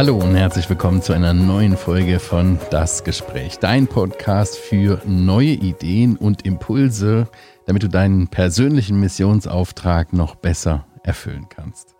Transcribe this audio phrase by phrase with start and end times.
[0.00, 5.50] Hallo und herzlich willkommen zu einer neuen Folge von Das Gespräch, dein Podcast für neue
[5.50, 7.28] Ideen und Impulse,
[7.66, 11.94] damit du deinen persönlichen Missionsauftrag noch besser erfüllen kannst.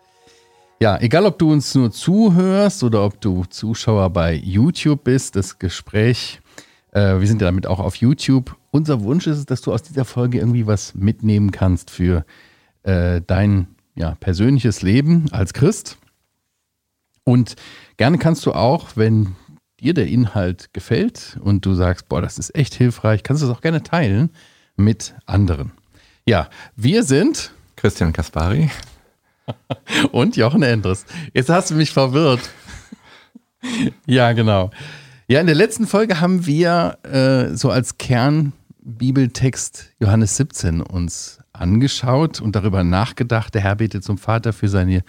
[0.80, 5.58] Ja, egal ob du uns nur zuhörst oder ob du Zuschauer bei YouTube bist, das
[5.58, 6.40] Gespräch,
[6.92, 8.56] äh, wir sind ja damit auch auf YouTube.
[8.70, 12.24] Unser Wunsch ist es, dass du aus dieser Folge irgendwie was mitnehmen kannst für
[12.82, 13.66] äh, dein
[14.00, 15.98] ja, persönliches Leben als Christ.
[17.24, 17.54] Und
[17.98, 19.36] gerne kannst du auch, wenn
[19.78, 23.52] dir der Inhalt gefällt und du sagst, boah, das ist echt hilfreich, kannst du es
[23.52, 24.30] auch gerne teilen
[24.74, 25.72] mit anderen.
[26.26, 28.70] Ja, wir sind Christian Kaspari
[30.12, 31.04] und Jochen Endres.
[31.34, 32.40] Jetzt hast du mich verwirrt.
[34.06, 34.70] ja, genau.
[35.28, 42.40] Ja, in der letzten Folge haben wir äh, so als Kernbibeltext Johannes 17 uns angeschaut
[42.40, 43.54] und darüber nachgedacht.
[43.54, 45.02] Der Herr betet zum Vater für seine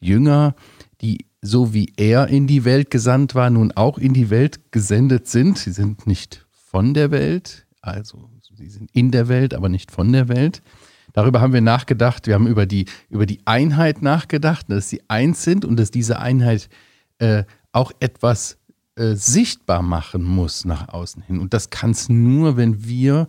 [0.00, 0.54] Jünger,
[1.00, 5.28] die so wie er in die Welt gesandt war, nun auch in die Welt gesendet
[5.28, 5.58] sind.
[5.58, 10.12] Sie sind nicht von der Welt, also sie sind in der Welt, aber nicht von
[10.12, 10.62] der Welt.
[11.12, 12.26] Darüber haben wir nachgedacht.
[12.26, 16.18] Wir haben über die, über die Einheit nachgedacht, dass sie eins sind und dass diese
[16.18, 16.68] Einheit
[17.18, 18.58] äh, auch etwas
[18.96, 21.38] äh, sichtbar machen muss nach außen hin.
[21.38, 23.28] Und das kann es nur, wenn wir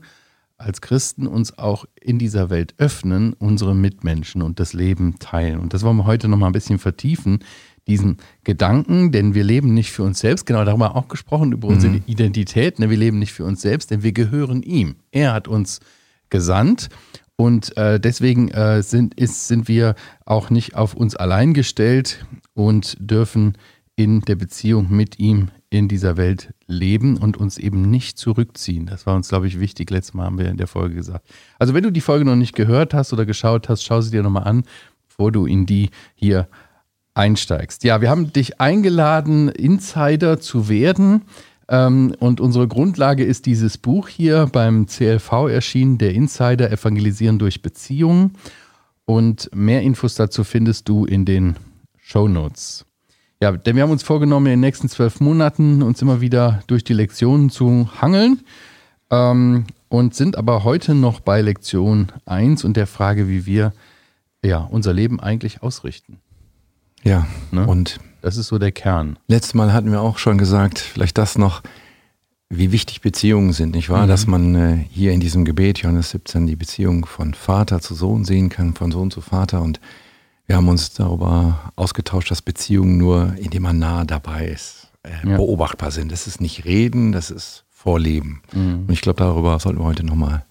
[0.60, 5.60] als Christen uns auch in dieser Welt öffnen, unsere Mitmenschen und das Leben teilen.
[5.60, 7.40] Und das wollen wir heute noch mal ein bisschen vertiefen,
[7.88, 11.94] diesen Gedanken, denn wir leben nicht für uns selbst, genau darüber auch gesprochen, über unsere
[11.94, 12.04] mhm.
[12.06, 12.90] Identität, ne?
[12.90, 14.98] wir leben nicht für uns selbst, denn wir gehören ihm.
[15.12, 15.80] Er hat uns
[16.30, 16.90] gesandt
[17.36, 22.98] und äh, deswegen äh, sind, ist, sind wir auch nicht auf uns allein gestellt und
[23.00, 23.58] dürfen
[23.96, 28.88] in der Beziehung mit ihm in dieser Welt leben und uns eben nicht zurückziehen.
[28.88, 29.92] Das war uns, glaube ich, wichtig.
[29.92, 31.28] Letztes Mal haben wir in der Folge gesagt.
[31.60, 34.24] Also wenn du die Folge noch nicht gehört hast oder geschaut hast, schau sie dir
[34.24, 34.64] nochmal an,
[35.08, 36.48] bevor du in die hier
[37.14, 37.84] einsteigst.
[37.84, 41.24] Ja, wir haben dich eingeladen, Insider zu werden.
[41.68, 47.62] Ähm, und unsere Grundlage ist dieses Buch hier beim CLV erschienen, der Insider Evangelisieren durch
[47.62, 48.34] Beziehungen.
[49.06, 51.56] Und mehr Infos dazu findest du in den
[51.98, 52.86] Show Notes.
[53.42, 56.84] Ja, denn wir haben uns vorgenommen, in den nächsten zwölf Monaten uns immer wieder durch
[56.84, 58.42] die Lektionen zu hangeln
[59.10, 63.72] ähm, und sind aber heute noch bei Lektion 1 und der Frage, wie wir
[64.44, 66.18] ja, unser Leben eigentlich ausrichten.
[67.04, 67.66] Ja, ne?
[67.66, 69.18] und das ist so der Kern.
[69.28, 71.62] Letztes Mal hatten wir auch schon gesagt, vielleicht das noch,
[72.50, 74.04] wie wichtig Beziehungen sind, nicht wahr?
[74.04, 74.10] Mhm.
[74.10, 78.26] Dass man äh, hier in diesem Gebet, Johannes 17, die Beziehung von Vater zu Sohn
[78.26, 79.62] sehen kann, von Sohn zu Vater.
[79.62, 79.80] Und
[80.50, 85.38] wir haben uns darüber ausgetauscht, dass Beziehungen nur, indem man nah dabei ist, äh, ja.
[85.38, 86.12] beobachtbar sind.
[86.12, 88.42] Das ist nicht Reden, das ist Vorleben.
[88.52, 88.86] Mhm.
[88.88, 90.44] Und ich glaube, darüber sollten wir heute nochmal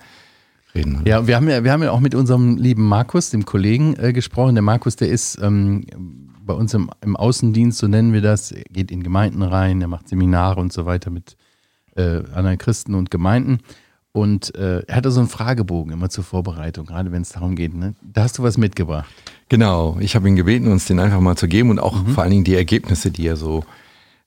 [0.72, 1.00] reden.
[1.00, 1.10] Oder?
[1.10, 4.12] Ja, wir haben ja, wir haben ja auch mit unserem lieben Markus, dem Kollegen, äh,
[4.12, 4.54] gesprochen.
[4.54, 5.84] Der Markus, der ist ähm,
[6.42, 9.88] bei uns im, im, Außendienst, so nennen wir das, er geht in Gemeinden rein, er
[9.88, 11.36] macht Seminare und so weiter mit
[11.96, 13.58] äh, anderen Christen und Gemeinden.
[14.12, 17.74] Und äh, er hatte so einen Fragebogen immer zur Vorbereitung, gerade wenn es darum geht.
[17.74, 17.94] Ne?
[18.02, 19.08] Da hast du was mitgebracht.
[19.48, 22.08] Genau, ich habe ihn gebeten, uns den einfach mal zu geben und auch mhm.
[22.08, 23.64] vor allen Dingen die Ergebnisse, die er so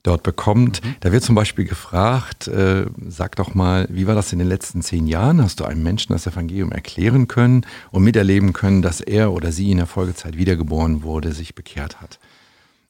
[0.02, 0.84] dort bekommt.
[0.84, 0.94] Mhm.
[1.00, 4.82] Da wird zum Beispiel gefragt, äh, sag doch mal, wie war das in den letzten
[4.82, 5.42] zehn Jahren?
[5.42, 9.70] Hast du einem Menschen das Evangelium erklären können und miterleben können, dass er oder sie
[9.70, 12.18] in der Folgezeit wiedergeboren wurde, sich bekehrt hat?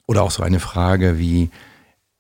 [0.07, 1.51] Oder auch so eine Frage wie,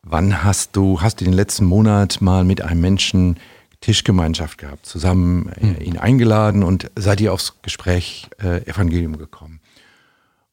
[0.03, 3.37] wann hast du, hast du den letzten Monat mal mit einem Menschen
[3.82, 5.81] Tischgemeinschaft gehabt, zusammen äh, mhm.
[5.81, 9.60] ihn eingeladen und seid ihr aufs Gespräch äh, Evangelium gekommen?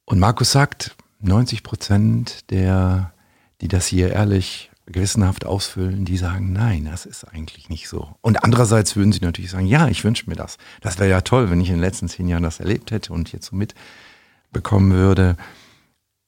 [0.04, 3.14] Und Markus sagt, 90 Prozent der
[3.62, 8.16] die das hier ehrlich gewissenhaft ausfüllen, die sagen, nein, das ist eigentlich nicht so.
[8.22, 10.58] Und andererseits würden sie natürlich sagen, ja, ich wünsche mir das.
[10.82, 13.32] Das wäre ja toll, wenn ich in den letzten zehn Jahren das erlebt hätte und
[13.32, 15.38] jetzt so mitbekommen würde.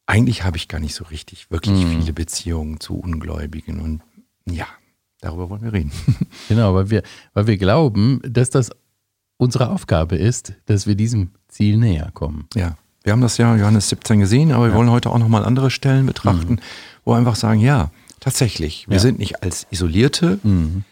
[0.05, 2.01] Eigentlich habe ich gar nicht so richtig wirklich mhm.
[2.01, 4.01] viele Beziehungen zu Ungläubigen und
[4.45, 4.67] ja,
[5.21, 5.91] darüber wollen wir reden.
[6.49, 8.71] Genau, weil wir, weil wir glauben, dass das
[9.37, 12.47] unsere Aufgabe ist, dass wir diesem Ziel näher kommen.
[12.55, 14.75] Ja, wir haben das ja Johannes 17 gesehen, aber wir ja.
[14.75, 16.53] wollen heute auch nochmal andere Stellen betrachten.
[16.55, 16.59] Mhm
[17.03, 19.01] wo wir einfach sagen, ja, tatsächlich, wir ja.
[19.01, 20.83] sind nicht als Isolierte mhm.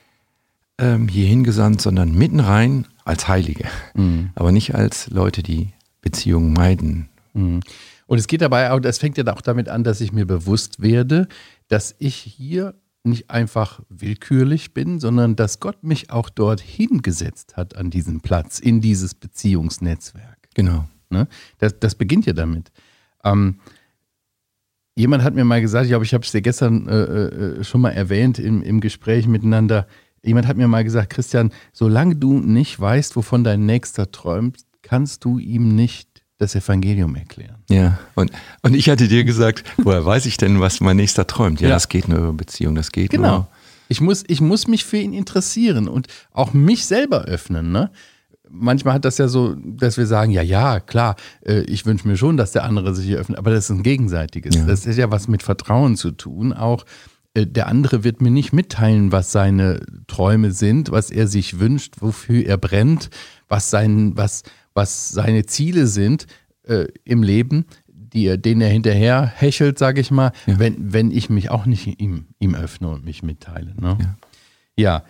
[0.77, 4.31] ähm, hier hingesandt, sondern mitten rein als Heilige, mhm.
[4.35, 5.69] aber nicht als Leute, die
[6.01, 7.09] Beziehungen meiden.
[7.33, 7.61] Mhm.
[8.07, 10.81] Und es geht dabei auch, das fängt ja auch damit an, dass ich mir bewusst
[10.81, 11.27] werde,
[11.67, 12.73] dass ich hier
[13.09, 18.59] nicht einfach willkürlich bin, sondern dass Gott mich auch dort hingesetzt hat an diesem Platz,
[18.59, 20.37] in dieses Beziehungsnetzwerk.
[20.53, 20.87] Genau.
[21.09, 21.27] Ne?
[21.57, 22.71] Das, das beginnt ja damit.
[23.23, 23.59] Ähm,
[24.99, 27.79] Jemand hat mir mal gesagt, ich glaube, ich habe es dir gestern äh, äh, schon
[27.79, 29.87] mal erwähnt im, im Gespräch miteinander.
[30.25, 35.23] Jemand hat mir mal gesagt, Christian, solange du nicht weißt, wovon dein Nächster träumt, kannst
[35.23, 37.57] du ihm nicht das Evangelium erklären.
[37.69, 38.31] Ja, und,
[38.63, 41.61] und ich hatte dir gesagt, woher weiß ich denn, was mein Nächster träumt?
[41.61, 41.75] Ja, ja.
[41.75, 43.29] das geht nur über Beziehung, das geht genau.
[43.29, 43.47] nur.
[43.89, 47.71] Ich muss, ich muss mich für ihn interessieren und auch mich selber öffnen.
[47.71, 47.91] Ne?
[48.47, 51.15] Manchmal hat das ja so, dass wir sagen, ja, ja, klar,
[51.45, 54.55] äh, ich wünsche mir schon, dass der andere sich öffnet, aber das ist ein gegenseitiges.
[54.55, 54.65] Ja.
[54.65, 56.53] Das ist ja was mit Vertrauen zu tun.
[56.53, 56.85] Auch
[57.33, 61.95] äh, der andere wird mir nicht mitteilen, was seine Träume sind, was er sich wünscht,
[61.99, 63.09] wofür er brennt,
[63.47, 64.43] was, sein, was,
[64.79, 66.25] was seine Ziele sind
[66.63, 70.57] äh, im Leben, die er, denen er hinterher hechelt, sage ich mal, ja.
[70.57, 73.75] wenn, wenn ich mich auch nicht ihm, ihm öffne und mich mitteile.
[73.77, 73.97] Ne?
[73.99, 74.15] Ja.
[74.77, 75.03] ja.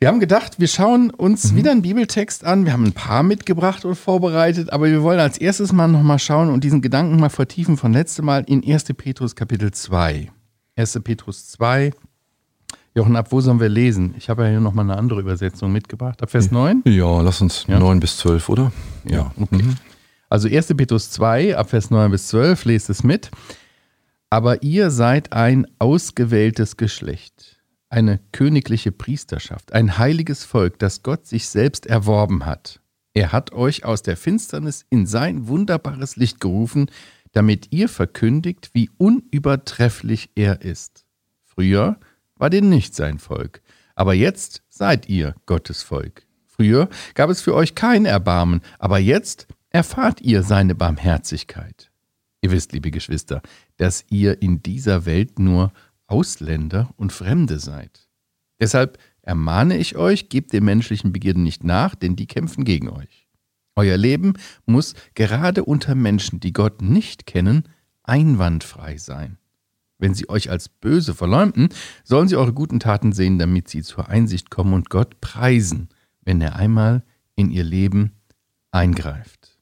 [0.00, 1.56] Wir haben gedacht, wir schauen uns mhm.
[1.56, 2.64] wieder einen Bibeltext an.
[2.64, 6.50] Wir haben ein paar mitgebracht und vorbereitet, aber wir wollen als erstes mal nochmal schauen
[6.50, 8.86] und diesen Gedanken mal vertiefen von letztem Mal in 1.
[8.96, 10.32] Petrus Kapitel 2.
[10.74, 11.00] 1.
[11.04, 11.92] Petrus 2.
[12.96, 14.14] Jochen, ab wo sollen wir lesen?
[14.16, 16.22] Ich habe ja hier nochmal eine andere Übersetzung mitgebracht.
[16.22, 16.82] Ab Vers 9?
[16.86, 17.80] Ja, lass uns ja?
[17.80, 18.72] 9 bis 12, oder?
[19.04, 19.62] Ja, okay.
[19.62, 19.76] Mhm.
[20.28, 20.68] Also 1.
[20.76, 23.32] Petrus 2, ab Vers 9 bis 12, lest es mit.
[24.30, 31.48] Aber ihr seid ein ausgewähltes Geschlecht, eine königliche Priesterschaft, ein heiliges Volk, das Gott sich
[31.48, 32.80] selbst erworben hat.
[33.12, 36.90] Er hat euch aus der Finsternis in sein wunderbares Licht gerufen,
[37.32, 41.04] damit ihr verkündigt, wie unübertrefflich er ist.
[41.44, 41.96] Früher
[42.36, 43.62] war denn nicht sein Volk,
[43.94, 46.26] aber jetzt seid ihr Gottes Volk.
[46.46, 51.90] Früher gab es für euch kein Erbarmen, aber jetzt erfahrt ihr seine Barmherzigkeit.
[52.42, 53.42] Ihr wisst, liebe Geschwister,
[53.76, 55.72] dass ihr in dieser Welt nur
[56.06, 58.08] Ausländer und Fremde seid.
[58.60, 63.26] Deshalb ermahne ich euch, gebt den menschlichen Begierden nicht nach, denn die kämpfen gegen euch.
[63.74, 64.34] Euer Leben
[64.66, 67.64] muss gerade unter Menschen, die Gott nicht kennen,
[68.04, 69.38] einwandfrei sein.
[69.98, 71.68] Wenn sie euch als böse verleumden,
[72.02, 75.88] sollen sie eure guten Taten sehen, damit sie zur Einsicht kommen und Gott preisen,
[76.22, 77.04] wenn er einmal
[77.36, 78.12] in ihr Leben
[78.70, 79.56] eingreift.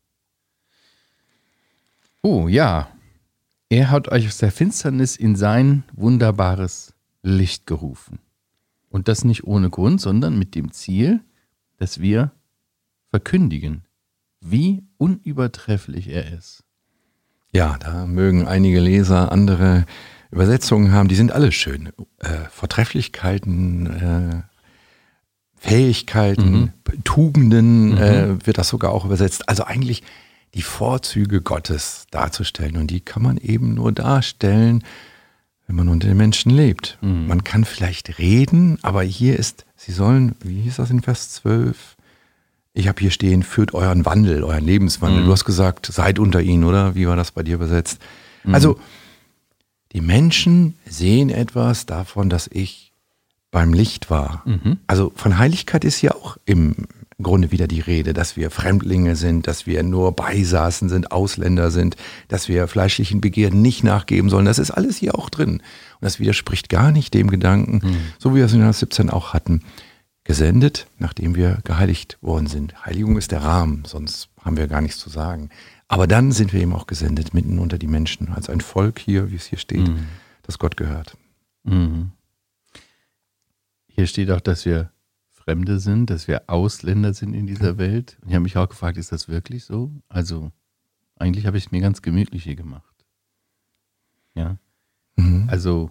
[2.23, 2.88] Oh ja,
[3.69, 8.19] er hat euch aus der Finsternis in sein wunderbares Licht gerufen.
[8.90, 11.20] Und das nicht ohne Grund, sondern mit dem Ziel,
[11.79, 12.32] dass wir
[13.11, 13.84] verkündigen,
[14.40, 16.64] wie unübertrefflich er ist.
[17.52, 19.87] Ja, da mögen einige Leser andere
[20.32, 21.90] Übersetzungen haben, die sind alle schön.
[22.19, 24.43] Äh, Vortrefflichkeiten, äh,
[25.56, 27.05] Fähigkeiten, mhm.
[27.05, 27.99] Tugenden mhm.
[27.99, 29.49] Äh, wird das sogar auch übersetzt.
[29.49, 30.02] Also eigentlich
[30.55, 32.79] die Vorzüge Gottes darzustellen.
[32.79, 34.82] Und die kann man eben nur darstellen,
[35.67, 36.99] wenn man unter den Menschen lebt.
[37.02, 37.26] Mhm.
[37.26, 41.96] Man kann vielleicht reden, aber hier ist, sie sollen, wie hieß das in Vers 12?
[42.75, 45.20] Ich habe hier stehen, führt euren Wandel, euren Lebenswandel.
[45.20, 45.26] Mhm.
[45.26, 46.94] Du hast gesagt, seid unter ihnen, oder?
[46.94, 48.00] Wie war das bei dir übersetzt?
[48.44, 48.55] Mhm.
[48.55, 48.81] Also,
[49.93, 52.93] die Menschen sehen etwas davon, dass ich
[53.50, 54.43] beim Licht war.
[54.47, 54.79] Mhm.
[54.87, 56.75] Also von Heiligkeit ist ja auch im
[57.21, 61.97] Grunde wieder die Rede, dass wir Fremdlinge sind, dass wir nur Beisaßen sind, Ausländer sind,
[62.29, 64.47] dass wir fleischlichen Begierden nicht nachgeben sollen.
[64.47, 65.55] Das ist alles hier auch drin.
[65.56, 65.62] Und
[66.00, 67.97] das widerspricht gar nicht dem Gedanken, mhm.
[68.19, 69.62] so wie wir es in Johannes 17 auch hatten,
[70.25, 72.87] gesendet, nachdem wir geheiligt worden sind.
[72.87, 75.50] Heiligung ist der Rahmen, sonst haben wir gar nichts zu sagen.
[75.88, 79.31] Aber dann sind wir eben auch gesendet, mitten unter die Menschen, als ein Volk hier,
[79.31, 80.06] wie es hier steht, mhm.
[80.43, 81.17] das Gott gehört.
[81.64, 82.12] Mhm.
[83.87, 84.90] Hier steht auch, dass wir
[85.31, 88.17] Fremde sind, dass wir Ausländer sind in dieser Welt.
[88.23, 89.90] Und ich habe mich auch gefragt, ist das wirklich so?
[90.08, 90.52] Also,
[91.17, 93.05] eigentlich habe ich es mir ganz gemütlich hier gemacht.
[94.34, 94.56] Ja.
[95.17, 95.48] Mhm.
[95.51, 95.91] Also,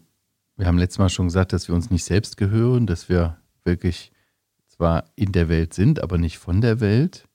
[0.56, 4.12] wir haben letztes Mal schon gesagt, dass wir uns nicht selbst gehören, dass wir wirklich
[4.68, 7.28] zwar in der Welt sind, aber nicht von der Welt,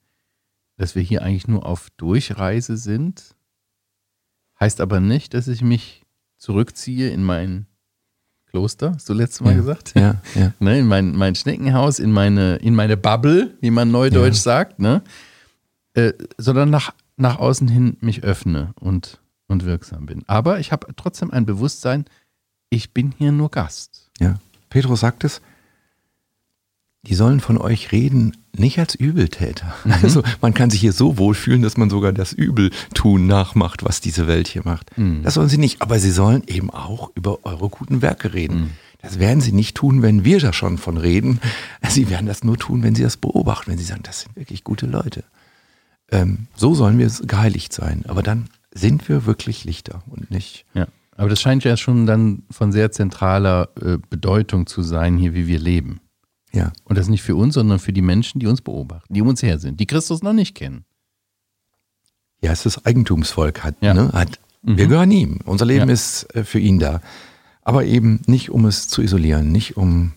[0.76, 3.35] dass wir hier eigentlich nur auf Durchreise sind,
[4.61, 6.04] heißt aber nicht, dass ich mich
[6.37, 7.66] zurückziehe in mein
[8.47, 9.92] Kloster, hast du letztes Mal ja, gesagt?
[9.95, 10.52] Ja, ja.
[10.61, 14.42] Ne, in mein, mein Schneckenhaus, in meine, in meine Bubble, wie man neudeutsch ja.
[14.42, 15.02] sagt, ne?
[15.95, 20.25] Äh, sondern nach, nach außen hin mich öffne und, und wirksam bin.
[20.26, 22.04] Aber ich habe trotzdem ein Bewusstsein,
[22.71, 24.11] ich bin hier nur Gast.
[24.21, 24.38] Ja,
[24.71, 25.40] Petrus sagt es,
[27.06, 29.75] die sollen von euch reden, nicht als Übeltäter.
[29.84, 29.92] Mhm.
[30.02, 34.26] Also man kann sich hier so wohlfühlen, dass man sogar das Übeltun nachmacht, was diese
[34.26, 34.96] Welt hier macht.
[34.98, 35.22] Mhm.
[35.22, 38.60] Das sollen sie nicht, aber sie sollen eben auch über eure guten Werke reden.
[38.60, 38.70] Mhm.
[39.02, 41.40] Das werden sie nicht tun, wenn wir da schon von reden.
[41.88, 44.64] Sie werden das nur tun, wenn sie das beobachten, wenn sie sagen, das sind wirklich
[44.64, 45.22] gute Leute.
[46.10, 48.04] Ähm, so sollen wir geheiligt sein.
[48.08, 50.64] Aber dann sind wir wirklich Lichter und nicht.
[50.75, 50.88] Ja.
[51.16, 55.46] Aber das scheint ja schon dann von sehr zentraler äh, Bedeutung zu sein, hier wie
[55.46, 56.00] wir leben.
[56.56, 56.72] Ja.
[56.84, 59.42] Und das nicht für uns, sondern für die Menschen, die uns beobachten, die um uns
[59.42, 60.84] her sind, die Christus noch nicht kennen.
[62.40, 63.76] Ja, es ist Eigentumsvolk hat.
[63.80, 63.94] Ja.
[63.94, 64.10] Ne?
[64.12, 64.78] hat mhm.
[64.78, 65.40] Wir gehören ihm.
[65.44, 65.94] Unser Leben ja.
[65.94, 67.00] ist äh, für ihn da.
[67.62, 70.12] Aber eben nicht, um es zu isolieren, nicht um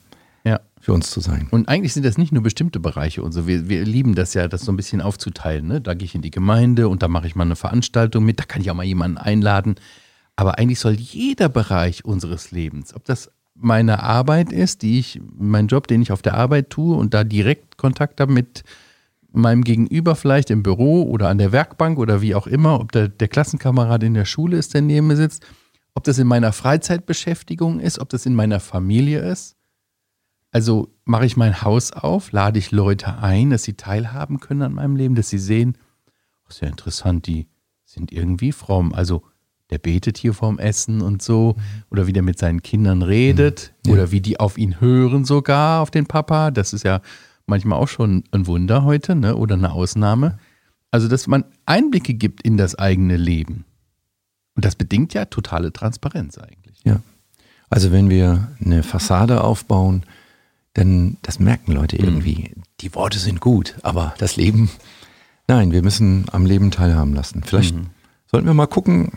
[0.46, 0.60] ja.
[0.80, 1.48] für uns zu sein.
[1.52, 3.48] Und eigentlich sind das nicht nur bestimmte Bereiche und so.
[3.48, 5.68] Wir, wir lieben das ja, das so ein bisschen aufzuteilen.
[5.68, 5.82] Ne?
[5.82, 8.44] Da gehe ich in die Gemeinde und da mache ich mal eine Veranstaltung mit, da
[8.44, 9.76] kann ich auch mal jemanden einladen.
[10.36, 13.30] Aber eigentlich soll jeder Bereich unseres Lebens, ob das
[13.62, 17.24] meine Arbeit ist, die ich, mein Job, den ich auf der Arbeit tue und da
[17.24, 18.64] direkt Kontakt habe mit
[19.32, 23.10] meinem Gegenüber vielleicht im Büro oder an der Werkbank oder wie auch immer, ob der,
[23.10, 25.46] der Klassenkamerad in der Schule ist, der neben mir sitzt,
[25.94, 29.56] ob das in meiner Freizeitbeschäftigung ist, ob das in meiner Familie ist.
[30.52, 34.74] Also mache ich mein Haus auf, lade ich Leute ein, dass sie teilhaben können an
[34.74, 35.78] meinem Leben, dass sie sehen,
[36.46, 37.48] oh, ist ja interessant, die
[37.86, 38.94] sind irgendwie fromm.
[38.94, 39.24] Also
[39.70, 41.84] der betet hier vorm Essen und so, mhm.
[41.90, 43.90] oder wie der mit seinen Kindern redet, mhm.
[43.90, 43.94] ja.
[43.94, 46.52] oder wie die auf ihn hören sogar, auf den Papa.
[46.52, 47.02] Das ist ja
[47.46, 49.36] manchmal auch schon ein Wunder heute, ne?
[49.36, 50.40] oder eine Ausnahme.
[50.92, 53.66] Also, dass man Einblicke gibt in das eigene Leben.
[54.56, 56.78] Und das bedingt ja totale Transparenz eigentlich.
[56.84, 57.02] Ja.
[57.70, 60.04] Also, wenn wir eine Fassade aufbauen,
[60.76, 62.04] denn das merken Leute mhm.
[62.04, 62.54] irgendwie.
[62.56, 62.64] Mhm.
[62.82, 64.70] Die Worte sind gut, aber das Leben,
[65.48, 67.44] nein, wir müssen am Leben teilhaben lassen.
[67.44, 67.88] Vielleicht mhm.
[68.26, 69.12] sollten wir mal gucken,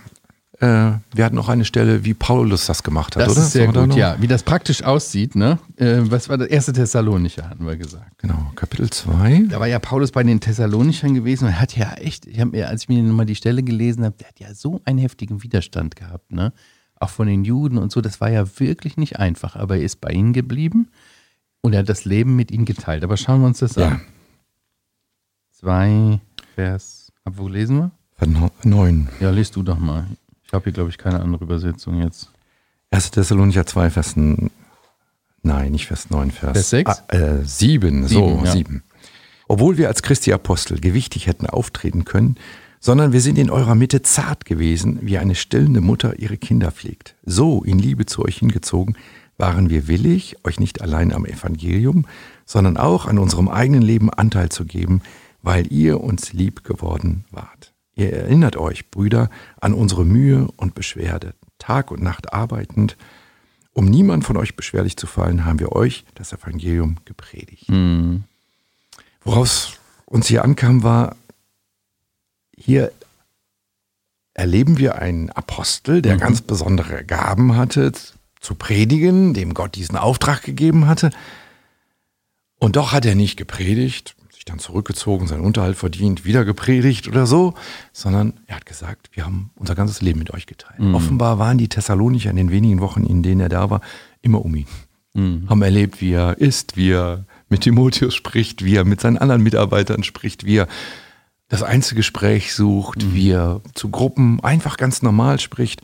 [0.62, 3.42] wir hatten noch eine Stelle, wie Paulus das gemacht hat, das oder?
[3.42, 4.16] Ist sehr gut, ja.
[4.20, 5.58] Wie das praktisch aussieht, ne?
[5.76, 8.18] Äh, was war das erste Thessalonicher, hatten wir gesagt.
[8.18, 9.46] Genau, Kapitel 2.
[9.48, 12.68] Da war ja Paulus bei den Thessalonichern gewesen und er hat ja echt, ich mir,
[12.68, 15.96] als ich mir nochmal die Stelle gelesen habe, der hat ja so einen heftigen Widerstand
[15.96, 16.52] gehabt, ne?
[16.94, 20.00] Auch von den Juden und so, das war ja wirklich nicht einfach, aber er ist
[20.00, 20.90] bei ihnen geblieben
[21.60, 23.02] und er hat das Leben mit ihnen geteilt.
[23.02, 23.88] Aber schauen wir uns das ja.
[23.88, 24.00] an.
[25.58, 26.20] 2,
[26.54, 27.90] Vers, ab wo lesen wir?
[28.62, 29.08] 9.
[29.18, 30.06] Ja, liest du doch mal.
[30.52, 32.30] Ich habe hier, glaube ich, keine andere Übersetzung jetzt.
[32.90, 33.12] 1.
[33.12, 36.90] Thessalonicher 2, Vers, nein, nicht Vers 9, Vers, Vers 6?
[36.90, 38.52] Ah, äh, 7, so, ja.
[38.52, 38.82] 7.
[39.48, 42.36] Obwohl wir als Christi Apostel gewichtig hätten auftreten können,
[42.80, 47.14] sondern wir sind in eurer Mitte zart gewesen, wie eine stillende Mutter ihre Kinder pflegt.
[47.24, 48.98] So in Liebe zu euch hingezogen,
[49.38, 52.04] waren wir willig, euch nicht allein am Evangelium,
[52.44, 55.00] sondern auch an unserem eigenen Leben Anteil zu geben,
[55.40, 57.71] weil ihr uns lieb geworden wart.
[57.94, 59.30] Ihr erinnert euch, Brüder,
[59.60, 61.34] an unsere Mühe und Beschwerde.
[61.58, 62.96] Tag und Nacht arbeitend,
[63.74, 67.70] um niemand von euch beschwerlich zu fallen, haben wir euch das Evangelium gepredigt.
[67.70, 68.24] Mhm.
[69.22, 71.16] Woraus uns hier ankam, war,
[72.56, 72.92] hier
[74.34, 76.20] erleben wir einen Apostel, der mhm.
[76.20, 77.92] ganz besondere Gaben hatte,
[78.40, 81.10] zu predigen, dem Gott diesen Auftrag gegeben hatte.
[82.58, 87.26] Und doch hat er nicht gepredigt, sich dann zurückgezogen, seinen Unterhalt verdient, wieder gepredigt oder
[87.26, 87.54] so,
[87.92, 90.80] sondern er hat gesagt, wir haben unser ganzes Leben mit euch geteilt.
[90.80, 90.96] Mhm.
[90.96, 93.80] Offenbar waren die Thessalonicher in den wenigen Wochen, in denen er da war,
[94.20, 94.66] immer um ihn.
[95.14, 95.48] Mhm.
[95.48, 99.44] Haben erlebt, wie er isst, wie er mit Timotheus spricht, wie er mit seinen anderen
[99.44, 100.66] Mitarbeitern spricht, wie er
[101.46, 103.14] das Einzelgespräch sucht, mhm.
[103.14, 105.82] wie er zu Gruppen einfach ganz normal spricht.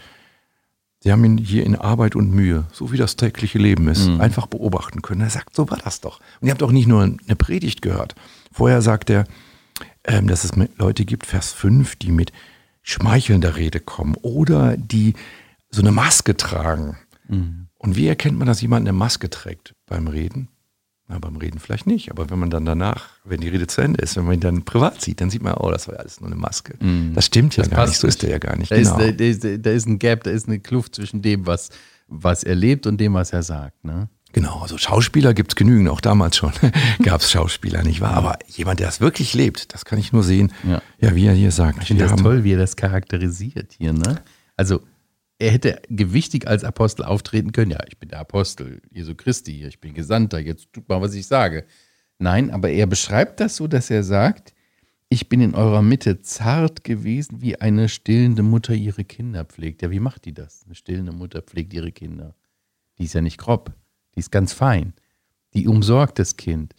[0.98, 4.20] Sie haben ihn hier in Arbeit und Mühe, so wie das tägliche Leben ist, mhm.
[4.20, 5.20] einfach beobachten können.
[5.20, 6.18] Er sagt, so war das doch.
[6.40, 8.16] Und ihr habt auch nicht nur eine Predigt gehört.
[8.58, 9.24] Vorher sagt er,
[10.02, 12.32] ähm, dass es Leute gibt, Vers 5, die mit
[12.82, 15.14] schmeichelnder Rede kommen oder die
[15.70, 16.96] so eine Maske tragen.
[17.28, 17.68] Mhm.
[17.76, 20.48] Und wie erkennt man, dass jemand eine Maske trägt beim Reden?
[21.06, 24.02] Na, beim Reden vielleicht nicht, aber wenn man dann danach, wenn die Rede zu Ende
[24.02, 26.20] ist, wenn man ihn dann privat sieht, dann sieht man, oh, das war ja alles
[26.20, 26.84] nur eine Maske.
[26.84, 27.14] Mm.
[27.14, 28.72] Das stimmt ja das gar nicht, so ist er ja gar nicht.
[28.72, 28.98] Da, genau.
[28.98, 31.68] ist, da, ist, da ist ein Gap, da ist eine Kluft zwischen dem, was,
[32.08, 33.84] was er lebt und dem, was er sagt.
[33.84, 34.08] Ne?
[34.32, 36.52] Genau, also Schauspieler gibt es genügend, auch damals schon
[37.02, 38.14] gab es Schauspieler, nicht wahr?
[38.14, 41.32] Aber jemand, der es wirklich lebt, das kann ich nur sehen, ja, ja wie er
[41.32, 41.78] hier sagt.
[41.82, 43.94] Ich finde das toll, wie er das charakterisiert hier.
[43.94, 44.20] Ne?
[44.56, 44.82] Also
[45.38, 47.70] er hätte gewichtig als Apostel auftreten können.
[47.70, 51.26] Ja, ich bin der Apostel Jesu Christi, ich bin Gesandter, jetzt tut mal, was ich
[51.26, 51.64] sage.
[52.18, 54.52] Nein, aber er beschreibt das so, dass er sagt,
[55.08, 59.80] ich bin in eurer Mitte zart gewesen, wie eine stillende Mutter ihre Kinder pflegt.
[59.80, 60.64] Ja, wie macht die das?
[60.66, 62.34] Eine stillende Mutter pflegt ihre Kinder.
[62.98, 63.72] Die ist ja nicht grob,
[64.18, 64.94] die ist ganz fein.
[65.54, 66.74] Die umsorgt das Kind,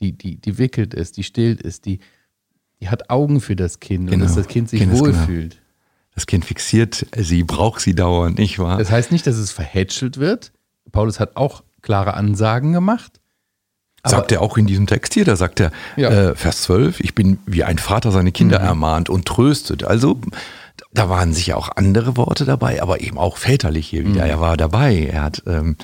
[0.00, 2.00] die, die, die wickelt es, die stillt es, die,
[2.80, 4.14] die hat Augen für das Kind genau.
[4.14, 4.98] und dass das Kind sich genau.
[4.98, 5.52] wohlfühlt.
[5.52, 5.62] Genau.
[6.16, 8.78] Das Kind fixiert sie, braucht sie dauernd, nicht wahr?
[8.78, 10.52] Das heißt nicht, dass es verhätschelt wird.
[10.90, 13.20] Paulus hat auch klare Ansagen gemacht.
[14.04, 16.10] Sagt er auch in diesem Text hier, da sagt er, ja.
[16.10, 18.66] äh, Vers 12, ich bin wie ein Vater seine Kinder mhm.
[18.66, 19.84] ermahnt und tröstet.
[19.84, 20.20] Also
[20.92, 24.24] da waren sicher auch andere Worte dabei, aber eben auch väterlich hier wieder.
[24.24, 24.30] Mhm.
[24.30, 25.76] Er war dabei, er hat, ähm,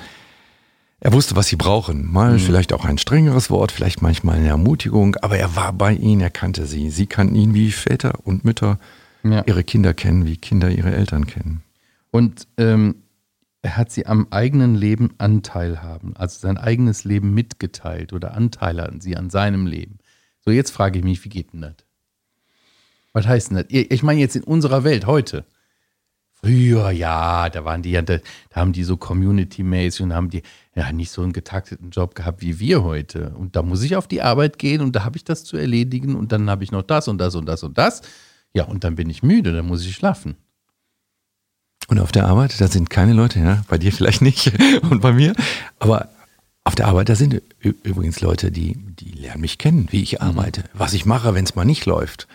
[1.04, 2.10] er wusste, was sie brauchen.
[2.12, 2.38] Mal mhm.
[2.38, 6.30] vielleicht auch ein strengeres Wort, vielleicht manchmal eine Ermutigung, aber er war bei ihnen, er
[6.30, 6.90] kannte sie.
[6.90, 8.78] Sie kannten ihn wie Väter und Mütter
[9.24, 9.42] ja.
[9.44, 11.64] ihre Kinder kennen, wie Kinder ihre Eltern kennen.
[12.12, 13.02] Und ähm,
[13.62, 18.80] er hat sie am eigenen Leben Anteil haben, also sein eigenes Leben mitgeteilt oder Anteil
[18.80, 19.98] hatten sie an seinem Leben.
[20.44, 21.74] So, jetzt frage ich mich, wie geht denn das?
[23.12, 23.66] Was heißt denn das?
[23.68, 25.44] Ich meine jetzt in unserer Welt heute.
[26.32, 28.18] Früher, ja, da waren die ja, da,
[28.50, 30.42] da haben die so community-mäßig und haben die
[30.74, 33.34] ja nicht so einen getakteten Job gehabt wie wir heute.
[33.36, 36.14] Und da muss ich auf die Arbeit gehen und da habe ich das zu erledigen
[36.14, 38.02] und dann habe ich noch das und das und das und das.
[38.54, 40.36] Ja, und dann bin ich müde, dann muss ich schlafen.
[41.88, 44.52] Und auf der Arbeit, da sind keine Leute, ja, bei dir vielleicht nicht
[44.90, 45.34] und bei mir,
[45.78, 46.08] aber
[46.64, 50.64] auf der Arbeit, da sind übrigens Leute, die, die lernen mich kennen, wie ich arbeite,
[50.72, 52.28] was ich mache, wenn es mal nicht läuft.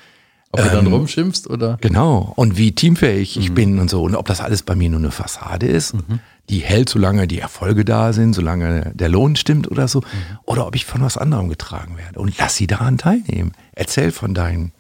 [0.52, 1.78] Ob du dann ähm, rumschimpfst oder?
[1.82, 2.34] Genau.
[2.36, 3.42] Und wie teamfähig mhm.
[3.42, 4.04] ich bin und so.
[4.04, 6.20] Und ob das alles bei mir nur eine Fassade ist, mhm.
[6.50, 10.00] die hält, solange die Erfolge da sind, solange der Lohn stimmt oder so.
[10.00, 10.40] Mhm.
[10.46, 12.20] Oder ob ich von was anderem getragen werde.
[12.20, 13.52] Und lass sie daran teilnehmen.
[13.74, 14.72] Erzähl von deinen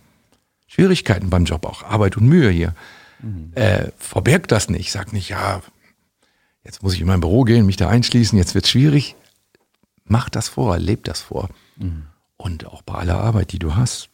[0.67, 2.73] Schwierigkeiten beim Job, auch Arbeit und Mühe hier.
[3.21, 3.51] Mhm.
[3.55, 4.91] Äh, verberg das nicht.
[4.91, 5.61] Sag nicht, ja,
[6.63, 9.15] jetzt muss ich in mein Büro gehen, mich da einschließen, jetzt wird es schwierig.
[10.05, 11.49] Mach das vor, leb das vor.
[11.77, 12.03] Mhm.
[12.37, 14.09] Und auch bei aller Arbeit, die du hast,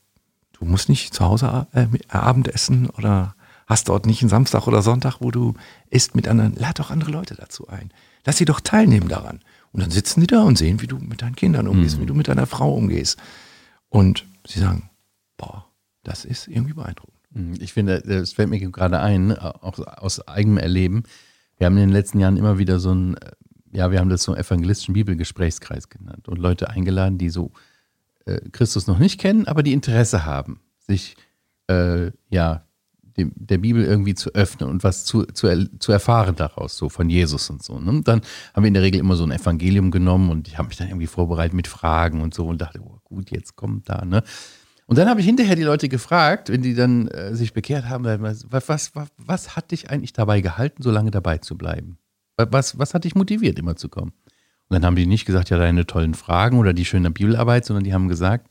[0.63, 3.35] Du musst nicht zu Hause äh, Abend essen oder
[3.67, 5.55] hast dort nicht einen Samstag oder Sonntag, wo du
[5.89, 6.55] isst mit anderen.
[6.55, 7.91] Lad doch andere Leute dazu ein.
[8.25, 9.41] Lass sie doch teilnehmen daran.
[9.73, 12.03] Und dann sitzen die da und sehen, wie du mit deinen Kindern umgehst, mhm.
[12.03, 13.19] wie du mit deiner Frau umgehst.
[13.89, 14.89] Und sie sagen,
[15.35, 15.65] boah,
[16.03, 17.19] das ist irgendwie beeindruckend.
[17.31, 17.55] Mhm.
[17.59, 21.03] Ich finde, das fällt mir gerade ein, auch aus eigenem Erleben.
[21.57, 23.17] Wir haben in den letzten Jahren immer wieder so ein,
[23.73, 27.72] ja, wir haben das so evangelistischen Bibelgesprächskreis genannt und Leute eingeladen, die so äh,
[28.51, 31.15] Christus noch nicht kennen, aber die Interesse haben, sich
[31.67, 32.65] äh, ja
[33.17, 37.09] dem, der Bibel irgendwie zu öffnen und was zu, zu, zu erfahren daraus, so von
[37.09, 37.79] Jesus und so.
[37.79, 38.01] Ne?
[38.03, 38.21] Dann
[38.53, 40.87] haben wir in der Regel immer so ein Evangelium genommen und ich habe mich dann
[40.87, 44.23] irgendwie vorbereitet mit Fragen und so und dachte, oh gut, jetzt kommt da, ne?
[44.85, 48.03] Und dann habe ich hinterher die Leute gefragt, wenn die dann äh, sich bekehrt haben,
[48.03, 51.97] was, was, was, was hat dich eigentlich dabei gehalten, so lange dabei zu bleiben?
[52.35, 54.11] Was, was hat dich motiviert, immer zu kommen?
[54.73, 57.83] Und dann haben die nicht gesagt, ja, deine tollen Fragen oder die schöne Bibelarbeit, sondern
[57.83, 58.49] die haben gesagt,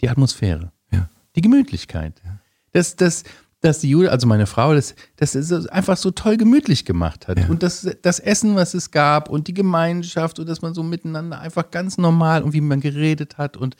[0.00, 1.08] die Atmosphäre, ja.
[1.36, 2.20] die Gemütlichkeit.
[2.24, 2.40] Ja.
[2.72, 3.22] Dass, dass,
[3.60, 7.38] dass die Jude, also meine Frau, das, das ist einfach so toll gemütlich gemacht hat.
[7.38, 7.46] Ja.
[7.46, 11.38] Und das, das Essen, was es gab und die Gemeinschaft und dass man so miteinander
[11.38, 13.76] einfach ganz normal und wie man geredet hat und,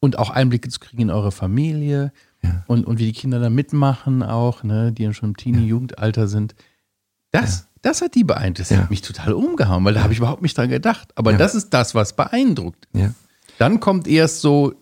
[0.00, 2.64] und auch Einblicke zu kriegen in eure Familie ja.
[2.66, 6.54] und, und wie die Kinder da mitmachen auch, ne, die ja schon im Teenie-Jugendalter sind.
[7.30, 8.58] Das, das hat die beeindruckt.
[8.60, 8.78] Das ja.
[8.78, 11.08] hat mich total umgehauen, weil da habe ich überhaupt nicht dran gedacht.
[11.14, 11.38] Aber ja.
[11.38, 12.88] das ist das, was beeindruckt.
[12.92, 13.12] Ja.
[13.58, 14.74] Dann kommt erst so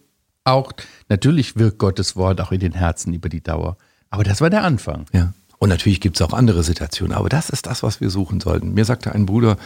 [0.44, 0.72] auch,
[1.08, 3.76] natürlich wirkt Gottes Wort auch in den Herzen über die Dauer.
[4.10, 5.06] Aber das war der Anfang.
[5.12, 5.32] Ja.
[5.58, 7.14] Und natürlich gibt es auch andere Situationen.
[7.14, 8.74] Aber das ist das, was wir suchen sollten.
[8.74, 9.56] Mir sagte ein Bruder,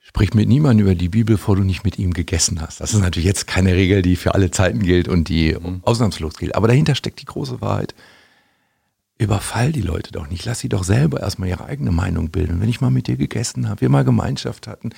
[0.00, 2.80] sprich mit niemandem über die Bibel, bevor du nicht mit ihm gegessen hast.
[2.80, 5.80] Das ist natürlich jetzt keine Regel, die für alle Zeiten gilt und die mhm.
[5.82, 6.54] ausnahmslos gilt.
[6.54, 7.94] Aber dahinter steckt die große Wahrheit
[9.18, 10.44] überfall die Leute doch nicht.
[10.44, 12.60] Lass sie doch selber erstmal ihre eigene Meinung bilden.
[12.60, 14.90] wenn ich mal mit dir gegessen habe, wir mal Gemeinschaft hatten,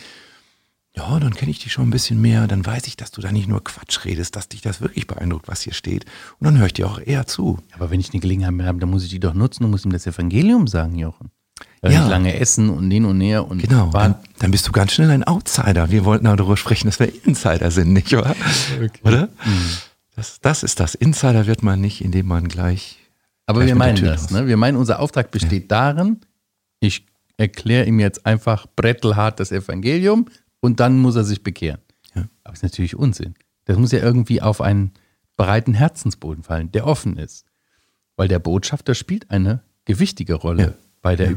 [0.95, 3.31] ja, dann kenne ich dich schon ein bisschen mehr, dann weiß ich, dass du da
[3.31, 6.05] nicht nur Quatsch redest, dass dich das wirklich beeindruckt, was hier steht.
[6.39, 7.59] Und dann höre ich dir auch eher zu.
[7.73, 9.93] Aber wenn ich eine Gelegenheit habe, dann muss ich die doch nutzen und muss ihm
[9.93, 11.31] das Evangelium sagen, Jochen.
[11.81, 12.07] Weil ja.
[12.09, 13.91] lange essen und hin und her und genau.
[13.91, 15.91] Dann, dann, bist du ganz schnell ein Outsider.
[15.91, 18.35] Wir wollten darüber sprechen, dass wir Insider sind, nicht wahr?
[18.77, 19.01] Okay.
[19.05, 19.29] Oder?
[19.45, 19.77] Mhm.
[20.17, 20.95] Das, das ist das.
[20.95, 23.00] Insider wird man nicht, indem man gleich
[23.51, 24.31] aber wir meinen das.
[24.31, 24.47] Ne?
[24.47, 25.93] Wir meinen, unser Auftrag besteht ja.
[25.93, 26.21] darin,
[26.81, 30.27] ich erkläre ihm jetzt einfach brettelhart das Evangelium
[30.61, 31.81] und dann muss er sich bekehren.
[32.15, 32.23] Ja.
[32.45, 33.35] Aber das ist natürlich Unsinn.
[33.65, 34.93] Das muss ja irgendwie auf einen
[35.37, 37.47] breiten Herzensboden fallen, der offen ist.
[38.17, 40.73] Weil der Botschafter spielt eine gewichtige Rolle ja.
[41.01, 41.33] bei der ja.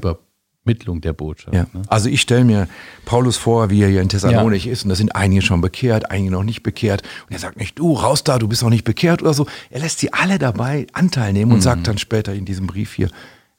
[0.64, 1.54] Überprüfung Mittlung der Botschaft.
[1.54, 1.66] Ja.
[1.74, 1.82] Ne?
[1.88, 2.68] Also ich stelle mir
[3.06, 4.72] Paulus vor, wie er hier in Thessalonich ja.
[4.72, 7.78] ist und da sind einige schon bekehrt, einige noch nicht bekehrt und er sagt nicht,
[7.80, 9.46] du raus da, du bist noch nicht bekehrt oder so.
[9.70, 11.64] Er lässt sie alle dabei Anteil nehmen und mhm.
[11.64, 13.10] sagt dann später in diesem Brief hier,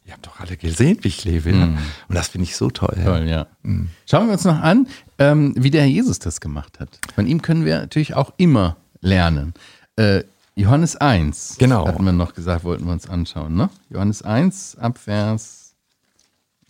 [0.07, 1.53] ihr habt doch alle gesehen, wie ich lebe.
[1.53, 1.79] Mhm.
[2.09, 2.97] Und das finde ich so toll.
[3.05, 3.47] Toll, ja.
[3.63, 3.89] Mhm.
[4.09, 4.87] Schauen wir uns noch an,
[5.19, 6.89] ähm, wie der Herr Jesus das gemacht hat.
[7.15, 9.55] Von ihm können wir natürlich auch immer lernen.
[9.97, 10.25] Äh,
[10.57, 11.87] Johannes 1, genau.
[11.89, 13.57] hatten wir noch gesagt, wollten wir uns anschauen.
[13.57, 13.71] Ne?
[13.91, 15.64] Johannes 1 Abvers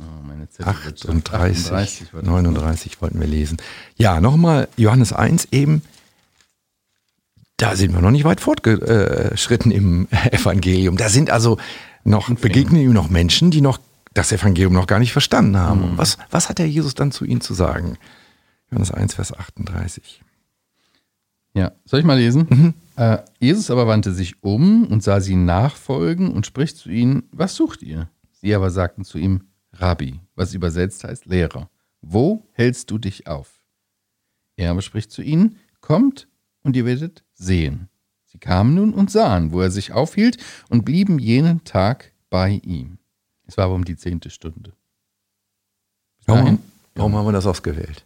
[0.00, 3.58] Oh, meine 38, 38 39 wollten wir lesen.
[3.96, 5.82] Ja, nochmal Johannes 1 eben.
[7.56, 10.96] Da sind wir noch nicht weit fortgeschritten im Evangelium.
[10.96, 11.58] Da sind also
[12.02, 13.78] noch, begegnen ihm noch Menschen, die noch
[14.12, 15.92] das Evangelium noch gar nicht verstanden haben.
[15.92, 15.98] Mhm.
[15.98, 17.96] Was, was hat der Jesus dann zu ihnen zu sagen?
[18.70, 20.22] Johannes 1, Vers 38.
[21.54, 22.46] Ja, soll ich mal lesen?
[22.48, 22.74] Mhm.
[22.96, 27.54] Äh, Jesus aber wandte sich um und sah sie nachfolgen und spricht zu ihnen, was
[27.54, 28.08] sucht ihr?
[28.32, 29.44] Sie aber sagten zu ihm,
[29.78, 33.60] Rabbi, was übersetzt heißt Lehrer, wo hältst du dich auf?
[34.56, 36.28] Er aber spricht zu ihnen, kommt
[36.62, 37.88] und ihr werdet sehen.
[38.26, 42.98] Sie kamen nun und sahen, wo er sich aufhielt und blieben jenen Tag bei ihm.
[43.46, 44.72] Es war aber um die zehnte Stunde.
[46.26, 46.58] Warum,
[46.94, 48.04] warum haben wir das ausgewählt?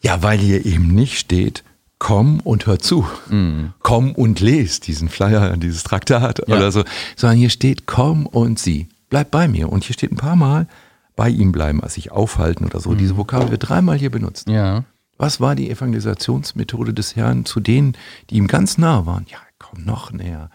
[0.00, 1.64] Ja, weil hier eben nicht steht,
[1.98, 3.06] komm und hör zu.
[3.28, 3.66] Mm.
[3.80, 6.56] Komm und lest diesen Flyer, dieses Traktat ja.
[6.56, 6.84] oder so.
[7.16, 9.70] Sondern hier steht, komm und sieh bleib bei mir.
[9.70, 10.66] Und hier steht ein paar Mal
[11.14, 12.90] bei ihm bleiben, also sich aufhalten oder so.
[12.90, 12.98] Mhm.
[12.98, 14.48] Diese Vokabel wird dreimal hier benutzt.
[14.48, 14.82] Ja.
[15.18, 17.96] Was war die Evangelisationsmethode des Herrn zu denen,
[18.28, 19.24] die ihm ganz nah waren?
[19.28, 20.50] Ja, komm noch näher.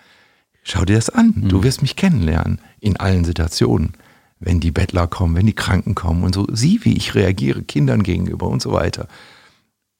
[0.64, 1.36] Schau dir das an.
[1.38, 1.48] Mhm.
[1.48, 3.94] Du wirst mich kennenlernen in allen Situationen.
[4.42, 6.46] Wenn die Bettler kommen, wenn die Kranken kommen und so.
[6.52, 9.08] Sieh, wie ich reagiere Kindern gegenüber und so weiter.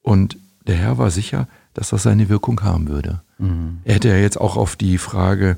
[0.02, 3.22] Und der Herr war sicher, dass das seine Wirkung haben würde.
[3.38, 3.78] Mhm.
[3.84, 5.56] Er hätte ja jetzt auch auf die Frage,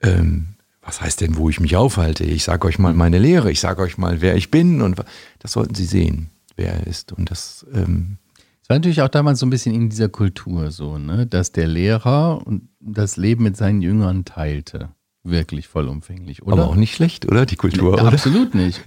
[0.00, 0.54] ähm,
[0.88, 2.24] was heißt denn, wo ich mich aufhalte?
[2.24, 4.96] Ich sage euch mal meine Lehre, ich sage euch mal, wer ich bin und
[5.38, 7.12] das sollten Sie sehen, wer er ist.
[7.12, 8.16] Und das ähm,
[8.68, 12.42] war natürlich auch damals so ein bisschen in dieser Kultur so, ne, dass der Lehrer
[12.80, 14.88] das Leben mit seinen Jüngern teilte.
[15.24, 16.54] Wirklich vollumfänglich, oder?
[16.54, 17.44] Aber auch nicht schlecht, oder?
[17.44, 18.82] Die Kultur, nee, Absolut nicht.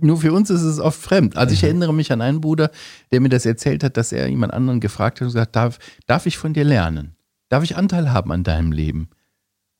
[0.00, 1.36] Nur für uns ist es oft fremd.
[1.36, 2.72] Also ich erinnere mich an einen Bruder,
[3.12, 6.26] der mir das erzählt hat, dass er jemand anderen gefragt hat und gesagt, darf, darf
[6.26, 7.14] ich von dir lernen?
[7.48, 9.10] Darf ich Anteil haben an deinem Leben?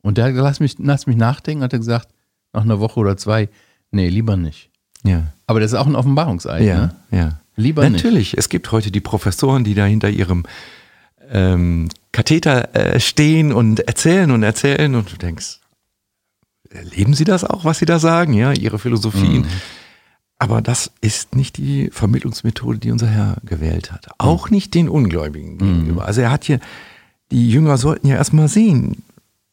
[0.03, 2.09] Und der lass mich, lass mich nachdenken, hat er gesagt,
[2.53, 3.49] nach einer Woche oder zwei,
[3.91, 4.71] nee, lieber nicht.
[5.05, 5.33] Ja.
[5.47, 6.97] Aber das ist auch ein Offenbarungseid, ja, ne?
[7.11, 7.41] Ja.
[7.57, 7.93] Lieber Natürlich.
[7.93, 8.05] nicht.
[8.05, 8.39] Natürlich.
[8.39, 10.45] Es gibt heute die Professoren, die da hinter ihrem
[11.31, 15.61] ähm, Katheter äh, stehen und erzählen und erzählen und du denkst,
[16.71, 19.43] erleben sie das auch, was sie da sagen, ja, ihre Philosophien.
[19.43, 19.49] Mhm.
[20.39, 24.09] Aber das ist nicht die Vermittlungsmethode, die unser Herr gewählt hat.
[24.19, 24.55] Auch mhm.
[24.55, 25.59] nicht den Ungläubigen mhm.
[25.59, 26.05] gegenüber.
[26.05, 26.61] Also er hat hier,
[27.31, 29.03] die Jünger sollten ja erstmal sehen,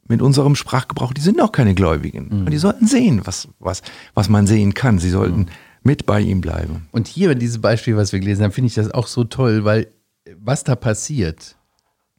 [0.07, 2.27] mit unserem Sprachgebrauch, die sind auch keine Gläubigen.
[2.29, 2.45] Mhm.
[2.45, 3.81] Und die sollten sehen, was, was,
[4.13, 4.99] was man sehen kann.
[4.99, 5.47] Sie sollten mhm.
[5.83, 6.87] mit bei ihm bleiben.
[6.91, 9.65] Und hier bei diesem Beispiel, was wir gelesen haben, finde ich das auch so toll,
[9.65, 9.87] weil
[10.37, 11.55] was da passiert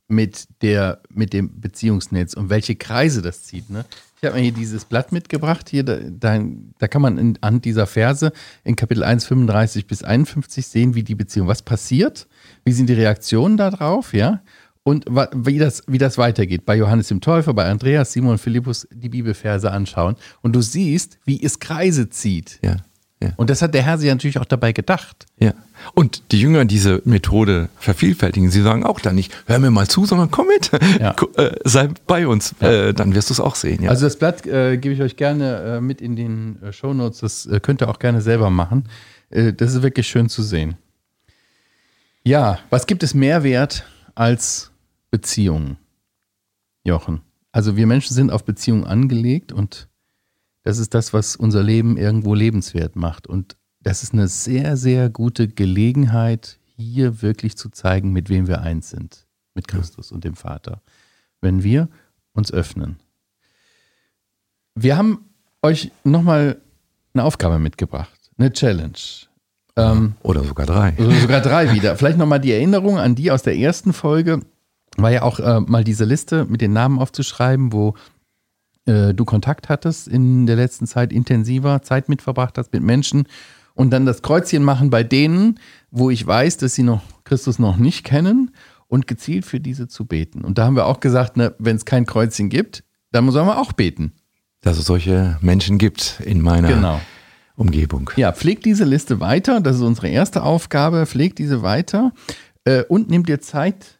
[0.09, 3.70] mit, der, mit dem Beziehungsnetz und welche Kreise das zieht.
[3.70, 3.85] Ne?
[4.16, 5.68] Ich habe mir hier dieses Blatt mitgebracht.
[5.68, 6.40] Hier, da, da,
[6.79, 11.03] da kann man in, an dieser Verse in Kapitel 1, 35 bis 51 sehen, wie
[11.03, 12.29] die Beziehung, was passiert,
[12.64, 14.42] wie sind die Reaktionen darauf, ja
[14.87, 16.64] und wie das, wie das weitergeht.
[16.64, 21.18] Bei Johannes dem Täufer, bei Andreas, Simon und Philippus die Bibelverse anschauen und du siehst,
[21.25, 22.61] wie es Kreise zieht.
[22.62, 22.77] Ja,
[23.20, 23.31] ja.
[23.35, 25.27] Und das hat der Herr sich natürlich auch dabei gedacht.
[25.40, 25.55] Ja.
[25.94, 28.49] Und die Jünger diese Methode vervielfältigen.
[28.53, 30.70] Sie sagen auch dann nicht, hör mir mal zu, sondern komm mit,
[31.01, 31.16] ja.
[31.35, 32.70] äh, sei bei uns, ja.
[32.70, 33.88] äh, dann wirst du es auch sehen.
[33.88, 37.46] Also das Blatt äh, gebe ich euch gerne äh, mit in den äh, Shownotes, das
[37.46, 38.85] äh, könnt ihr auch gerne selber machen.
[39.31, 40.77] das ist wirklich schön zu sehen.
[42.22, 44.70] Ja, was gibt es mehr Wert als
[45.16, 45.79] Beziehungen,
[46.85, 47.22] Jochen.
[47.50, 49.88] Also wir Menschen sind auf Beziehungen angelegt und
[50.62, 53.26] das ist das, was unser Leben irgendwo lebenswert macht.
[53.26, 58.61] Und das ist eine sehr, sehr gute Gelegenheit, hier wirklich zu zeigen, mit wem wir
[58.61, 59.26] eins sind.
[59.55, 60.83] Mit Christus und dem Vater.
[61.40, 61.88] Wenn wir
[62.35, 63.00] uns öffnen.
[64.74, 65.31] Wir haben
[65.62, 66.61] euch nochmal
[67.14, 68.98] eine Aufgabe mitgebracht, eine Challenge.
[69.76, 70.94] Ähm, oder sogar drei.
[70.98, 71.96] Oder sogar drei wieder.
[71.96, 74.40] Vielleicht nochmal die Erinnerung an die aus der ersten Folge
[74.96, 77.94] war ja auch äh, mal diese Liste mit den Namen aufzuschreiben, wo
[78.87, 83.26] äh, du Kontakt hattest in der letzten Zeit intensiver, Zeit mitverbracht hast mit Menschen
[83.74, 87.76] und dann das Kreuzchen machen bei denen, wo ich weiß, dass sie noch Christus noch
[87.76, 88.52] nicht kennen
[88.88, 90.44] und gezielt für diese zu beten.
[90.44, 93.59] Und da haben wir auch gesagt, ne, wenn es kein Kreuzchen gibt, dann sollen wir
[93.59, 94.12] auch beten.
[94.62, 97.00] Dass es solche Menschen gibt in meiner genau.
[97.56, 98.11] Umgebung.
[98.16, 99.61] Ja, pflegt diese Liste weiter.
[99.61, 101.06] Das ist unsere erste Aufgabe.
[101.06, 102.12] Pflegt diese weiter
[102.64, 103.95] äh, und nimm dir Zeit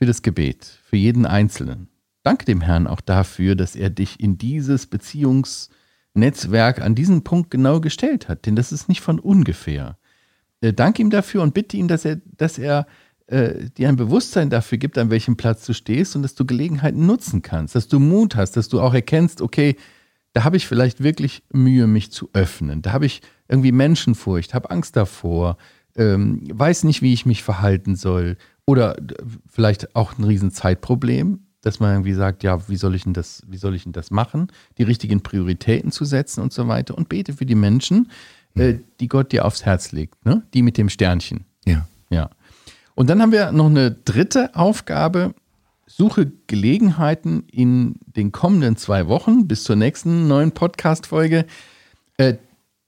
[0.00, 1.88] für das Gebet, für jeden Einzelnen.
[2.22, 7.82] Danke dem Herrn auch dafür, dass er dich in dieses Beziehungsnetzwerk an diesen Punkt genau
[7.82, 9.98] gestellt hat, denn das ist nicht von ungefähr.
[10.62, 12.86] Äh, danke ihm dafür und bitte ihn, dass er, dass er
[13.26, 17.04] äh, dir ein Bewusstsein dafür gibt, an welchem Platz du stehst und dass du Gelegenheiten
[17.04, 19.76] nutzen kannst, dass du Mut hast, dass du auch erkennst, okay,
[20.32, 22.80] da habe ich vielleicht wirklich Mühe, mich zu öffnen.
[22.80, 25.58] Da habe ich irgendwie Menschenfurcht, habe Angst davor,
[25.94, 28.38] ähm, weiß nicht, wie ich mich verhalten soll,
[28.70, 28.96] oder
[29.48, 33.56] vielleicht auch ein Riesenzeitproblem, dass man irgendwie sagt, ja, wie soll ich denn das, wie
[33.56, 34.48] soll ich denn das machen?
[34.78, 36.96] Die richtigen Prioritäten zu setzen und so weiter.
[36.96, 38.10] Und bete für die Menschen,
[38.54, 38.84] äh, mhm.
[39.00, 40.42] die Gott dir aufs Herz legt, ne?
[40.54, 41.44] Die mit dem Sternchen.
[41.66, 41.88] Ja.
[42.10, 42.30] Ja.
[42.94, 45.34] Und dann haben wir noch eine dritte Aufgabe.
[45.86, 51.46] Suche Gelegenheiten in den kommenden zwei Wochen bis zur nächsten neuen Podcast-Folge,
[52.18, 52.34] äh,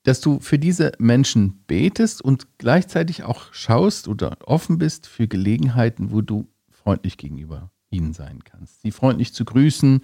[0.05, 6.11] dass du für diese Menschen betest und gleichzeitig auch schaust oder offen bist für Gelegenheiten,
[6.11, 8.83] wo du freundlich gegenüber ihnen sein kannst.
[8.83, 10.01] Sie freundlich zu grüßen,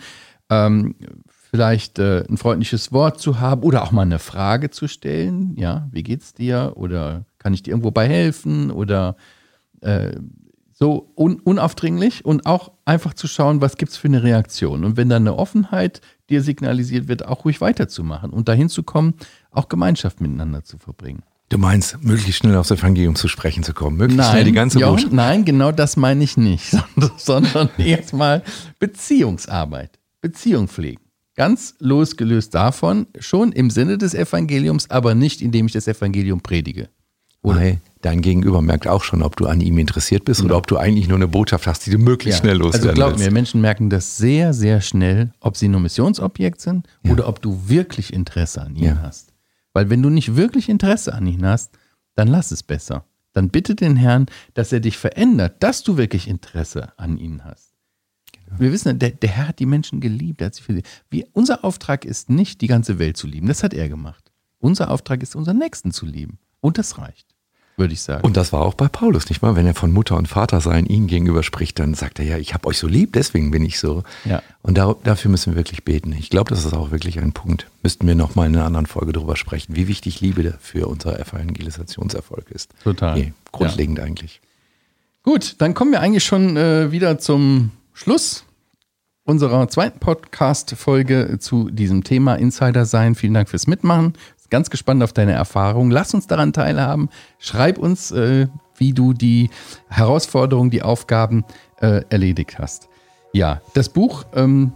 [0.50, 0.94] ähm,
[1.28, 5.54] vielleicht äh, ein freundliches Wort zu haben oder auch mal eine Frage zu stellen.
[5.56, 6.74] Ja, wie geht's dir?
[6.76, 8.70] Oder kann ich dir irgendwo bei helfen?
[8.70, 9.16] Oder
[9.80, 10.16] äh,
[10.72, 14.84] so un unaufdringlich und auch einfach zu schauen, was gibt es für eine Reaktion.
[14.84, 19.14] Und wenn dann eine Offenheit dir signalisiert wird, auch ruhig weiterzumachen und dahin zu kommen,
[19.50, 21.22] auch Gemeinschaft miteinander zu verbringen.
[21.50, 24.80] Du meinst, möglichst schnell aufs Evangelium zu sprechen zu kommen, möglichst nein, schnell die ganze
[24.80, 26.76] ja, Nein, genau das meine ich nicht,
[27.16, 28.42] sondern erstmal
[28.78, 31.00] Beziehungsarbeit, Beziehung pflegen.
[31.36, 36.90] ganz losgelöst davon, schon im Sinne des Evangeliums, aber nicht indem ich das Evangelium predige.
[37.42, 37.60] Oder?
[37.60, 40.46] Nein, dein Gegenüber merkt auch schon, ob du an ihm interessiert bist ja.
[40.46, 42.44] oder ob du eigentlich nur eine Botschaft hast, die du möglichst ja.
[42.44, 46.60] schnell loswerden Also glaub mir, Menschen merken das sehr, sehr schnell, ob sie nur Missionsobjekt
[46.60, 47.12] sind ja.
[47.12, 49.27] oder ob du wirklich Interesse an ihnen hast.
[49.78, 51.70] Weil wenn du nicht wirklich Interesse an ihnen hast,
[52.16, 53.04] dann lass es besser.
[53.32, 57.76] Dann bitte den Herrn, dass er dich verändert, dass du wirklich Interesse an ihnen hast.
[58.32, 58.58] Genau.
[58.58, 60.42] Wir wissen, der, der, Herr hat die Menschen geliebt.
[60.42, 60.82] Hat sie für sie.
[61.10, 63.46] Wir, unser Auftrag ist nicht, die ganze Welt zu lieben.
[63.46, 64.32] Das hat er gemacht.
[64.58, 66.40] Unser Auftrag ist, unseren Nächsten zu lieben.
[66.58, 67.37] Und das reicht
[67.78, 68.24] würde ich sagen.
[68.24, 69.56] Und das war auch bei Paulus, nicht mal?
[69.56, 72.54] Wenn er von Mutter und Vater sein ihm gegenüber spricht, dann sagt er ja, ich
[72.54, 74.02] habe euch so lieb, deswegen bin ich so.
[74.24, 74.42] Ja.
[74.62, 76.12] Und da, dafür müssen wir wirklich beten.
[76.12, 77.66] Ich glaube, das ist auch wirklich ein Punkt.
[77.82, 82.50] Müssten wir nochmal in einer anderen Folge drüber sprechen, wie wichtig Liebe für unser Evangelisationserfolg
[82.50, 82.70] ist.
[82.82, 83.16] Total.
[83.16, 84.04] Nee, grundlegend ja.
[84.04, 84.40] eigentlich.
[85.22, 88.44] Gut, dann kommen wir eigentlich schon äh, wieder zum Schluss
[89.24, 93.14] unserer zweiten Podcast-Folge zu diesem Thema Insider sein.
[93.14, 94.14] Vielen Dank fürs Mitmachen
[94.50, 95.90] ganz gespannt auf deine Erfahrungen.
[95.90, 97.08] Lass uns daran teilhaben.
[97.38, 99.50] Schreib uns, äh, wie du die
[99.88, 101.44] Herausforderungen, die Aufgaben
[101.80, 102.88] äh, erledigt hast.
[103.32, 104.72] Ja, das Buch, ähm,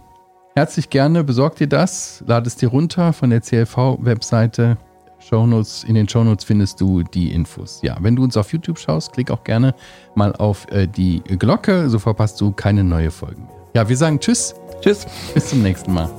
[0.55, 4.77] herzlich gerne, besorg dir das, lad es dir runter von der CLV-Webseite.
[5.19, 7.79] Shownotes, in den Shownotes findest du die Infos.
[7.81, 9.73] Ja, wenn du uns auf YouTube schaust, klick auch gerne
[10.15, 13.55] mal auf äh, die Glocke, so verpasst du keine neue Folgen mehr.
[13.73, 14.53] Ja, wir sagen Tschüss.
[14.81, 15.05] Tschüss.
[15.33, 16.09] Bis zum nächsten Mal.